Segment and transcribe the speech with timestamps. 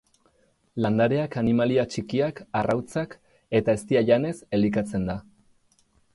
[0.85, 3.15] Landareak, animalia txikiak, arrautzak
[3.61, 5.21] eta eztia janez elikatzen da.